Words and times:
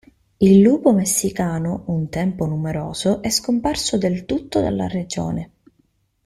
Il 0.37 0.61
lupo 0.61 0.93
messicano, 0.93 1.83
un 1.89 2.09
tempo 2.09 2.47
numeroso, 2.47 3.21
è 3.21 3.29
scomparso 3.29 3.99
del 3.99 4.25
tutto 4.25 4.59
dalla 4.59 4.87
regione. 4.87 5.51